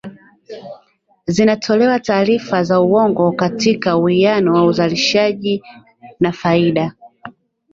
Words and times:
zinatolewa 1.27 1.99
taarifa 1.99 2.63
za 2.63 2.81
uongo 2.81 3.31
katika 3.31 3.97
uwiano 3.97 4.53
wa 4.53 4.65
uzalishaji 4.65 5.63
na 6.19 6.31
faida 6.31 6.93